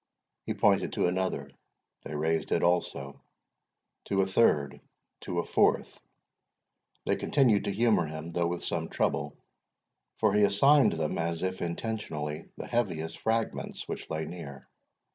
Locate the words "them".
10.93-11.19